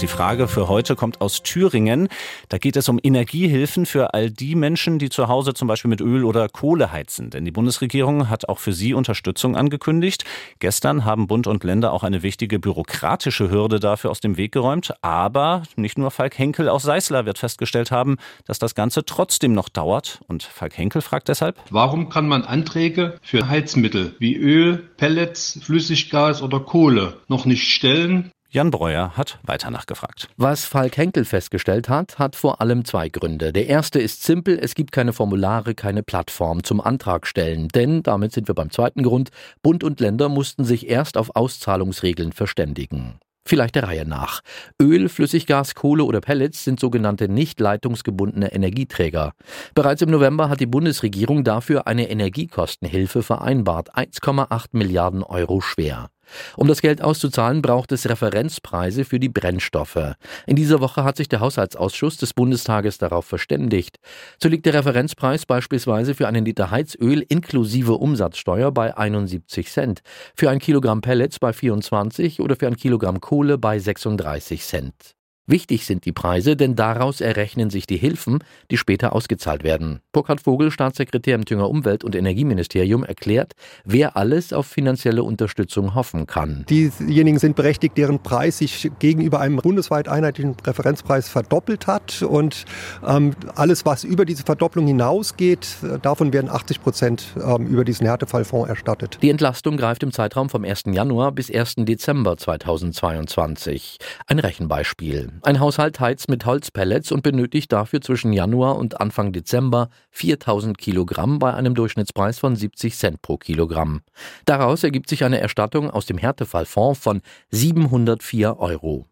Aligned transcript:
Die 0.00 0.06
Frage 0.06 0.48
für 0.48 0.68
heute 0.68 0.96
kommt 0.96 1.20
aus 1.20 1.42
Thüringen. 1.42 2.08
Da 2.48 2.56
geht 2.56 2.76
es 2.76 2.88
um 2.88 2.98
Energiehilfen 3.02 3.84
für 3.84 4.14
all 4.14 4.30
die 4.30 4.54
Menschen, 4.54 4.98
die 4.98 5.10
zu 5.10 5.28
Hause 5.28 5.52
zum 5.52 5.68
Beispiel 5.68 5.90
mit 5.90 6.00
Öl 6.00 6.24
oder 6.24 6.48
Kohle 6.48 6.90
heizen. 6.90 7.28
Denn 7.28 7.44
die 7.44 7.50
Bundesregierung 7.50 8.30
hat 8.30 8.48
auch 8.48 8.58
für 8.58 8.72
sie 8.72 8.94
Unterstützung 8.94 9.56
angekündigt. 9.56 10.24
Gestern 10.58 11.04
haben 11.04 11.26
Bund 11.26 11.46
und 11.46 11.64
Länder 11.64 11.92
auch 11.92 12.02
eine 12.02 12.22
wichtige 12.22 12.58
bürokratische 12.58 13.50
Hürde 13.50 13.78
dafür 13.78 14.10
aus 14.10 14.20
dem 14.20 14.38
Weg 14.38 14.52
geräumt. 14.52 14.94
Aber 15.02 15.64
nicht 15.76 15.98
nur 15.98 16.10
Falk 16.10 16.38
Henkel 16.38 16.70
aus 16.70 16.84
Seißler 16.84 17.26
wird 17.26 17.36
festgestellt 17.36 17.90
haben, 17.90 18.16
dass 18.46 18.58
das 18.58 18.74
Ganze 18.74 19.04
trotzdem 19.04 19.52
noch 19.52 19.68
dauert. 19.68 20.20
Und 20.28 20.44
Falk 20.44 20.78
Henkel 20.78 21.02
fragt 21.02 21.28
deshalb, 21.28 21.58
warum 21.68 22.08
kann 22.08 22.26
man 22.26 22.44
Anträge 22.44 23.18
für 23.20 23.48
Heizmittel 23.48 24.14
wie 24.18 24.34
Öl, 24.34 24.78
Pellets, 24.96 25.60
Flüssiggas 25.62 26.40
oder 26.40 26.60
Kohle 26.60 27.18
noch 27.28 27.44
nicht 27.44 27.70
stellen, 27.70 28.30
Jan 28.52 28.72
Breuer 28.72 29.16
hat 29.16 29.38
weiter 29.44 29.70
nachgefragt. 29.70 30.28
Was 30.36 30.64
Falk 30.64 30.96
Henkel 30.96 31.24
festgestellt 31.24 31.88
hat, 31.88 32.18
hat 32.18 32.34
vor 32.34 32.60
allem 32.60 32.84
zwei 32.84 33.08
Gründe. 33.08 33.52
Der 33.52 33.68
erste 33.68 34.00
ist 34.00 34.24
simpel, 34.24 34.58
es 34.60 34.74
gibt 34.74 34.90
keine 34.90 35.12
Formulare, 35.12 35.76
keine 35.76 36.02
Plattform 36.02 36.64
zum 36.64 36.80
Antrag 36.80 37.28
stellen. 37.28 37.68
Denn, 37.68 38.02
damit 38.02 38.32
sind 38.32 38.48
wir 38.48 38.56
beim 38.56 38.72
zweiten 38.72 39.04
Grund, 39.04 39.30
Bund 39.62 39.84
und 39.84 40.00
Länder 40.00 40.28
mussten 40.28 40.64
sich 40.64 40.88
erst 40.88 41.16
auf 41.16 41.36
Auszahlungsregeln 41.36 42.32
verständigen. 42.32 43.20
Vielleicht 43.46 43.76
der 43.76 43.84
Reihe 43.84 44.04
nach. 44.04 44.40
Öl, 44.82 45.08
Flüssiggas, 45.08 45.76
Kohle 45.76 46.02
oder 46.02 46.20
Pellets 46.20 46.64
sind 46.64 46.80
sogenannte 46.80 47.28
nicht 47.28 47.60
leitungsgebundene 47.60 48.52
Energieträger. 48.52 49.32
Bereits 49.76 50.02
im 50.02 50.10
November 50.10 50.48
hat 50.48 50.58
die 50.58 50.66
Bundesregierung 50.66 51.44
dafür 51.44 51.86
eine 51.86 52.10
Energiekostenhilfe 52.10 53.22
vereinbart, 53.22 53.96
1,8 53.96 54.66
Milliarden 54.72 55.22
Euro 55.22 55.60
schwer. 55.60 56.10
Um 56.56 56.68
das 56.68 56.80
Geld 56.80 57.02
auszuzahlen, 57.02 57.62
braucht 57.62 57.92
es 57.92 58.08
Referenzpreise 58.08 59.04
für 59.04 59.20
die 59.20 59.28
Brennstoffe. 59.28 60.14
In 60.46 60.56
dieser 60.56 60.80
Woche 60.80 61.04
hat 61.04 61.16
sich 61.16 61.28
der 61.28 61.40
Haushaltsausschuss 61.40 62.16
des 62.16 62.34
Bundestages 62.34 62.98
darauf 62.98 63.26
verständigt. 63.26 63.98
So 64.42 64.48
liegt 64.48 64.66
der 64.66 64.74
Referenzpreis 64.74 65.46
beispielsweise 65.46 66.14
für 66.14 66.28
einen 66.28 66.44
Liter 66.44 66.70
Heizöl 66.70 67.24
inklusive 67.28 67.94
Umsatzsteuer 67.94 68.72
bei 68.72 68.96
71 68.96 69.70
Cent, 69.70 70.00
für 70.34 70.50
ein 70.50 70.58
Kilogramm 70.58 71.00
Pellets 71.00 71.38
bei 71.38 71.52
24 71.52 72.40
oder 72.40 72.56
für 72.56 72.66
ein 72.66 72.76
Kilogramm 72.76 73.20
Kohle 73.20 73.58
bei 73.58 73.78
36 73.78 74.62
Cent. 74.62 75.19
Wichtig 75.46 75.84
sind 75.84 76.04
die 76.04 76.12
Preise, 76.12 76.54
denn 76.54 76.76
daraus 76.76 77.20
errechnen 77.20 77.70
sich 77.70 77.84
die 77.84 77.96
Hilfen, 77.96 78.38
die 78.70 78.76
später 78.76 79.12
ausgezahlt 79.12 79.64
werden. 79.64 79.98
Burkhard 80.12 80.40
Vogel, 80.40 80.70
Staatssekretär 80.70 81.34
im 81.34 81.44
Thüringer 81.44 81.68
Umwelt- 81.68 82.04
und 82.04 82.14
Energieministerium, 82.14 83.02
erklärt, 83.02 83.54
wer 83.84 84.16
alles 84.16 84.52
auf 84.52 84.66
finanzielle 84.66 85.24
Unterstützung 85.24 85.96
hoffen 85.96 86.26
kann. 86.28 86.64
Diejenigen 86.70 87.40
sind 87.40 87.56
berechtigt, 87.56 87.98
deren 87.98 88.22
Preis 88.22 88.58
sich 88.58 88.92
gegenüber 89.00 89.40
einem 89.40 89.56
bundesweit 89.56 90.06
einheitlichen 90.06 90.54
Referenzpreis 90.64 91.28
verdoppelt 91.28 91.88
hat. 91.88 92.22
Und 92.22 92.64
ähm, 93.04 93.34
alles, 93.56 93.84
was 93.84 94.04
über 94.04 94.24
diese 94.24 94.44
Verdopplung 94.44 94.86
hinausgeht, 94.86 95.78
davon 96.02 96.32
werden 96.32 96.48
80 96.48 96.80
Prozent 96.80 97.24
ähm, 97.44 97.66
über 97.66 97.84
diesen 97.84 98.06
Härtefallfonds 98.06 98.68
erstattet. 98.68 99.18
Die 99.20 99.30
Entlastung 99.30 99.76
greift 99.76 100.04
im 100.04 100.12
Zeitraum 100.12 100.48
vom 100.48 100.64
1. 100.64 100.84
Januar 100.86 101.32
bis 101.32 101.50
1. 101.50 101.74
Dezember 101.78 102.36
2022. 102.36 103.98
Ein 104.28 104.38
Rechenbeispiel. 104.38 105.29
Ein 105.42 105.60
Haushalt 105.60 106.00
heizt 106.00 106.28
mit 106.28 106.44
Holzpellets 106.44 107.12
und 107.12 107.22
benötigt 107.22 107.72
dafür 107.72 108.00
zwischen 108.00 108.32
Januar 108.32 108.76
und 108.76 109.00
Anfang 109.00 109.32
Dezember 109.32 109.88
4000 110.10 110.76
Kilogramm 110.76 111.38
bei 111.38 111.54
einem 111.54 111.74
Durchschnittspreis 111.74 112.38
von 112.38 112.56
70 112.56 112.96
Cent 112.96 113.22
pro 113.22 113.36
Kilogramm. 113.36 114.02
Daraus 114.44 114.84
ergibt 114.84 115.08
sich 115.08 115.24
eine 115.24 115.40
Erstattung 115.40 115.90
aus 115.90 116.06
dem 116.06 116.18
Härtefallfonds 116.18 117.00
von 117.00 117.22
704 117.50 118.58
Euro. 118.58 119.06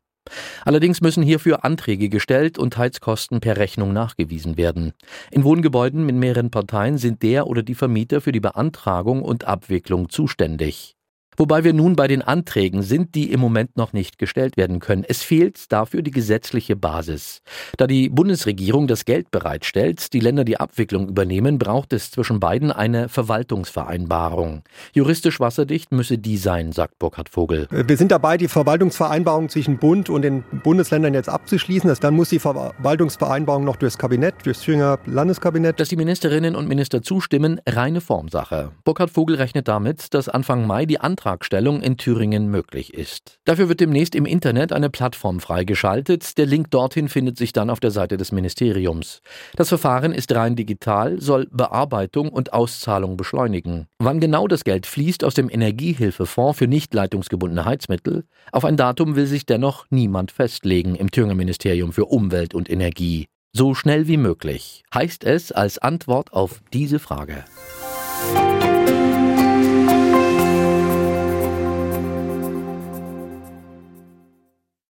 Allerdings 0.64 1.00
müssen 1.00 1.22
hierfür 1.22 1.64
Anträge 1.64 2.10
gestellt 2.10 2.58
und 2.58 2.76
Heizkosten 2.76 3.40
per 3.40 3.56
Rechnung 3.56 3.92
nachgewiesen 3.92 4.58
werden. 4.58 4.92
In 5.30 5.44
Wohngebäuden 5.44 6.04
mit 6.04 6.16
mehreren 6.16 6.50
Parteien 6.50 6.98
sind 6.98 7.22
der 7.22 7.46
oder 7.46 7.62
die 7.62 7.74
Vermieter 7.74 8.20
für 8.20 8.32
die 8.32 8.40
Beantragung 8.40 9.22
und 9.22 9.44
Abwicklung 9.44 10.10
zuständig. 10.10 10.97
Wobei 11.38 11.62
wir 11.62 11.72
nun 11.72 11.94
bei 11.94 12.08
den 12.08 12.20
Anträgen 12.20 12.82
sind, 12.82 13.14
die 13.14 13.30
im 13.30 13.38
Moment 13.38 13.76
noch 13.76 13.92
nicht 13.92 14.18
gestellt 14.18 14.56
werden 14.56 14.80
können. 14.80 15.04
Es 15.06 15.22
fehlt 15.22 15.70
dafür 15.70 16.02
die 16.02 16.10
gesetzliche 16.10 16.74
Basis. 16.74 17.42
Da 17.76 17.86
die 17.86 18.08
Bundesregierung 18.08 18.88
das 18.88 19.04
Geld 19.04 19.30
bereitstellt, 19.30 20.12
die 20.12 20.18
Länder 20.18 20.42
die 20.42 20.58
Abwicklung 20.58 21.08
übernehmen, 21.08 21.60
braucht 21.60 21.92
es 21.92 22.10
zwischen 22.10 22.40
beiden 22.40 22.72
eine 22.72 23.08
Verwaltungsvereinbarung. 23.08 24.62
Juristisch 24.92 25.38
wasserdicht 25.38 25.92
müsse 25.92 26.18
die 26.18 26.38
sein, 26.38 26.72
sagt 26.72 26.98
Burkhard 26.98 27.28
Vogel. 27.28 27.68
Wir 27.70 27.96
sind 27.96 28.10
dabei, 28.10 28.36
die 28.36 28.48
Verwaltungsvereinbarung 28.48 29.48
zwischen 29.48 29.78
Bund 29.78 30.10
und 30.10 30.22
den 30.22 30.42
Bundesländern 30.64 31.14
jetzt 31.14 31.28
abzuschließen. 31.28 31.94
Dann 32.00 32.14
muss 32.14 32.30
die 32.30 32.40
Verwaltungsvereinbarung 32.40 33.62
noch 33.62 33.76
durchs 33.76 33.96
Kabinett, 33.96 34.34
durchs 34.44 34.62
Thüringer 34.62 34.98
Landeskabinett. 35.06 35.78
Dass 35.78 35.88
die 35.88 35.96
Ministerinnen 35.96 36.56
und 36.56 36.66
Minister 36.66 37.00
zustimmen, 37.00 37.60
reine 37.64 38.00
Formsache. 38.00 38.72
Burkhard 38.82 39.10
Vogel 39.10 39.36
rechnet 39.36 39.68
damit, 39.68 40.14
dass 40.14 40.28
Anfang 40.28 40.66
Mai 40.66 40.84
die 40.84 40.98
Anträge 40.98 41.27
Antragstellung 41.28 41.82
in 41.82 41.98
Thüringen 41.98 42.48
möglich 42.48 42.94
ist. 42.94 43.38
Dafür 43.44 43.68
wird 43.68 43.80
demnächst 43.80 44.14
im 44.14 44.24
Internet 44.24 44.72
eine 44.72 44.88
Plattform 44.88 45.40
freigeschaltet. 45.40 46.38
Der 46.38 46.46
Link 46.46 46.70
dorthin 46.70 47.10
findet 47.10 47.36
sich 47.36 47.52
dann 47.52 47.68
auf 47.68 47.80
der 47.80 47.90
Seite 47.90 48.16
des 48.16 48.32
Ministeriums. 48.32 49.20
Das 49.54 49.68
Verfahren 49.68 50.12
ist 50.12 50.34
rein 50.34 50.56
digital, 50.56 51.20
soll 51.20 51.46
Bearbeitung 51.50 52.30
und 52.30 52.54
Auszahlung 52.54 53.18
beschleunigen. 53.18 53.88
Wann 53.98 54.20
genau 54.20 54.48
das 54.48 54.64
Geld 54.64 54.86
fließt 54.86 55.22
aus 55.22 55.34
dem 55.34 55.50
Energiehilfefonds 55.50 56.58
für 56.58 56.66
nicht 56.66 56.94
leitungsgebundene 56.94 57.66
Heizmittel, 57.66 58.24
auf 58.50 58.64
ein 58.64 58.78
Datum 58.78 59.14
will 59.14 59.26
sich 59.26 59.44
dennoch 59.44 59.84
niemand 59.90 60.32
festlegen 60.32 60.94
im 60.94 61.10
Thüringer 61.10 61.34
Ministerium 61.34 61.92
für 61.92 62.06
Umwelt 62.06 62.54
und 62.54 62.70
Energie. 62.70 63.26
So 63.52 63.74
schnell 63.74 64.08
wie 64.08 64.16
möglich 64.16 64.82
heißt 64.94 65.24
es 65.24 65.52
als 65.52 65.76
Antwort 65.78 66.32
auf 66.32 66.62
diese 66.72 66.98
Frage. 66.98 67.44